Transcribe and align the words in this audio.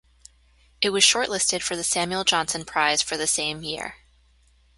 It 0.81 0.89
was 0.89 1.03
shortlisted 1.03 1.61
for 1.61 1.75
the 1.75 1.83
Samuel 1.83 2.23
Johnson 2.23 2.65
Prize 2.65 3.03
for 3.03 3.17
the 3.17 3.27
same 3.27 3.61
year. 3.61 3.97